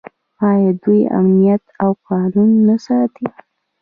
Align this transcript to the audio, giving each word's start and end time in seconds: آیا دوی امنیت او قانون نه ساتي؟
آیا 0.49 0.71
دوی 0.83 1.01
امنیت 1.17 1.63
او 1.83 1.91
قانون 2.07 2.51
نه 2.67 2.75
ساتي؟ 2.85 3.25